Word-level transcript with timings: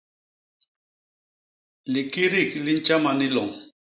Likidik 1.91 2.51
li 2.63 2.71
ntjama 2.79 3.11
ni 3.19 3.27
loñ. 3.35 3.49